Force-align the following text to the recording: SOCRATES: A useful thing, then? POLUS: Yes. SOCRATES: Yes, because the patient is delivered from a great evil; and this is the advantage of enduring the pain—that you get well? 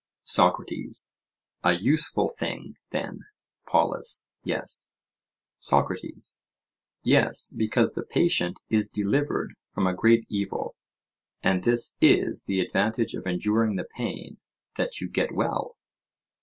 SOCRATES: 0.23 1.11
A 1.63 1.73
useful 1.73 2.27
thing, 2.27 2.75
then? 2.89 3.19
POLUS: 3.67 4.25
Yes. 4.43 4.89
SOCRATES: 5.59 6.39
Yes, 7.03 7.53
because 7.55 7.93
the 7.93 8.01
patient 8.01 8.59
is 8.67 8.89
delivered 8.89 9.53
from 9.75 9.85
a 9.85 9.93
great 9.93 10.25
evil; 10.27 10.75
and 11.43 11.63
this 11.63 11.97
is 12.01 12.45
the 12.45 12.61
advantage 12.61 13.13
of 13.13 13.27
enduring 13.27 13.75
the 13.75 13.85
pain—that 13.95 14.99
you 15.01 15.07
get 15.07 15.35
well? 15.35 15.77